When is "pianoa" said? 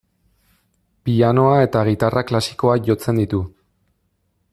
1.09-1.59